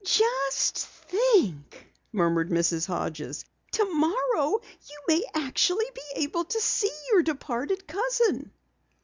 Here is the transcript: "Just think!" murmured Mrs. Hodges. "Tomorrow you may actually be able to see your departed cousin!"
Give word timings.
"Just 0.03 0.87
think!" 0.87 1.85
murmured 2.11 2.49
Mrs. 2.49 2.87
Hodges. 2.87 3.45
"Tomorrow 3.71 4.59
you 4.89 4.99
may 5.07 5.23
actually 5.35 5.85
be 5.93 6.23
able 6.23 6.43
to 6.43 6.59
see 6.59 6.89
your 7.11 7.21
departed 7.21 7.87
cousin!" 7.87 8.51